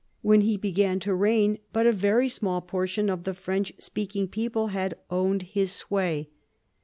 [0.23, 4.69] When he began to reign, but a very small portion of the French speaking people
[4.69, 6.31] had owned his sway.